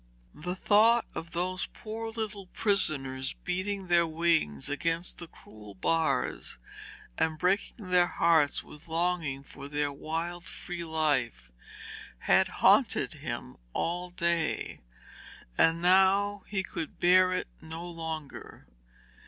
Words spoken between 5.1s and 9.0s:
the cruel bars and breaking their hearts with